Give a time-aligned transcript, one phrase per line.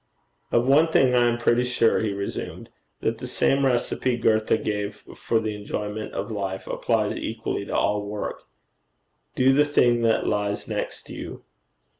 [0.51, 2.69] 'Of one thing I am pretty sure,' he resumed,
[3.01, 8.03] 'that the same recipe Goethe gave for the enjoyment of life, applies equally to all
[8.03, 8.41] work:
[9.35, 11.43] "Do the thing that lies next you."